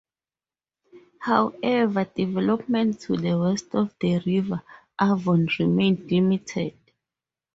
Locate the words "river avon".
4.25-5.47